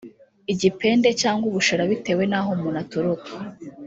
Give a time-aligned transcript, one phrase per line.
[0.53, 3.31] igipende cyangwa ubushera bitewe n’aho umuntu aturuka